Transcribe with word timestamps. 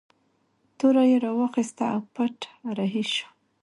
توره 0.77 1.03
یې 1.11 1.17
راواخیستله 1.25 1.87
او 1.93 2.01
پټ 2.13 2.35
رهي 2.77 3.03
شو. 3.13 3.27